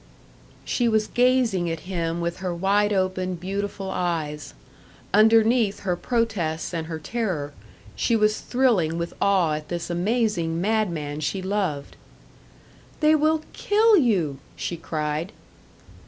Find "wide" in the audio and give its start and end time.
2.55-2.91